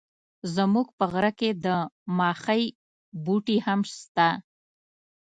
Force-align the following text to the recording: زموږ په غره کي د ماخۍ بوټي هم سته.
زموږ 0.55 0.87
په 0.97 1.05
غره 1.11 1.31
کي 1.39 1.49
د 1.65 1.65
ماخۍ 2.17 2.63
بوټي 3.23 3.57
هم 3.65 3.79
سته. 3.97 4.29